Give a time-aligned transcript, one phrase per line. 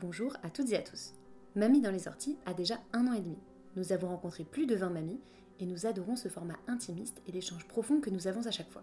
[0.00, 1.12] Bonjour à toutes et à tous.
[1.56, 3.36] Mamie dans les orties a déjà un an et demi.
[3.76, 5.20] Nous avons rencontré plus de 20 mamies
[5.58, 8.82] et nous adorons ce format intimiste et l'échange profond que nous avons à chaque fois.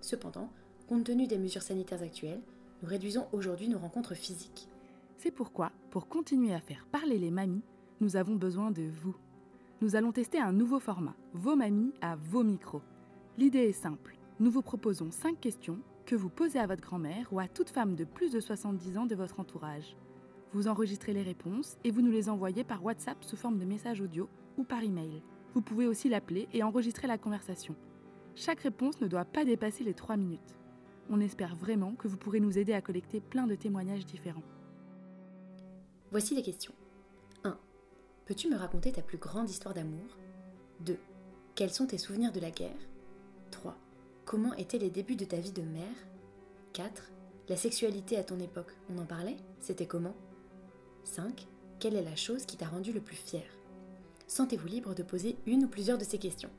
[0.00, 0.48] Cependant,
[0.88, 2.40] compte tenu des mesures sanitaires actuelles,
[2.82, 4.68] nous réduisons aujourd'hui nos rencontres physiques.
[5.18, 7.64] C'est pourquoi, pour continuer à faire parler les mamies,
[8.00, 9.16] nous avons besoin de vous.
[9.82, 12.82] Nous allons tester un nouveau format, vos mamies à vos micros.
[13.36, 14.16] L'idée est simple.
[14.40, 17.96] Nous vous proposons 5 questions que vous posez à votre grand-mère ou à toute femme
[17.96, 19.94] de plus de 70 ans de votre entourage.
[20.54, 24.00] Vous enregistrez les réponses et vous nous les envoyez par WhatsApp sous forme de message
[24.00, 25.22] audio ou par email.
[25.54, 27.74] Vous pouvez aussi l'appeler et enregistrer la conversation.
[28.34, 30.56] Chaque réponse ne doit pas dépasser les 3 minutes.
[31.10, 34.42] On espère vraiment que vous pourrez nous aider à collecter plein de témoignages différents.
[36.10, 36.74] Voici les questions.
[37.44, 37.58] 1.
[38.24, 40.16] Peux-tu me raconter ta plus grande histoire d'amour?
[40.80, 40.96] 2.
[41.54, 42.88] Quels sont tes souvenirs de la guerre?
[43.50, 43.76] 3.
[44.24, 46.06] Comment étaient les débuts de ta vie de mère?
[46.72, 47.10] 4.
[47.48, 49.36] La sexualité à ton époque, on en parlait?
[49.60, 50.14] C'était comment?
[51.08, 51.46] 5.
[51.80, 53.44] Quelle est la chose qui t'a rendu le plus fier?
[54.26, 56.50] Sentez-vous libre de poser une ou plusieurs de ces questions.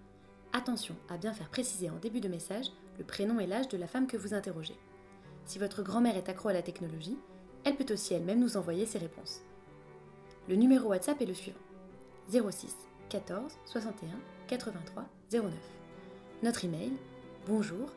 [0.53, 2.65] Attention à bien faire préciser en début de message
[2.97, 4.75] le prénom et l'âge de la femme que vous interrogez.
[5.45, 7.17] Si votre grand-mère est accro à la technologie,
[7.63, 9.41] elle peut aussi elle-même nous envoyer ses réponses.
[10.47, 11.59] Le numéro WhatsApp est le suivant
[12.29, 12.75] 06
[13.09, 14.09] 14 61
[14.47, 15.53] 83 09.
[16.41, 16.91] Notre email
[17.47, 17.91] bonjour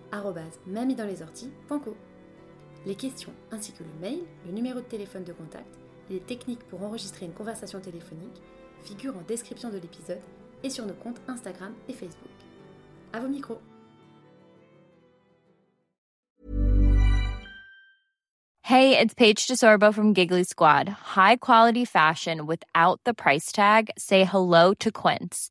[2.84, 6.82] Les questions ainsi que le mail, le numéro de téléphone de contact les techniques pour
[6.82, 8.42] enregistrer une conversation téléphonique
[8.82, 10.20] figurent en description de l'épisode
[10.62, 12.30] et sur nos comptes Instagram et Facebook.
[13.12, 13.60] À vos micros.
[18.64, 20.88] Hey, it's Paige DeSorbo from Giggly Squad.
[20.88, 23.90] High quality fashion without the price tag.
[23.98, 25.50] Say hello to Quince.